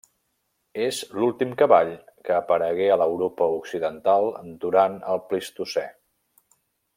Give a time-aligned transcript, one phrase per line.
[0.85, 1.91] És l'últim cavall
[2.29, 4.27] que aparegué a l'Europa Occidental
[4.65, 5.87] durant el Plistocè.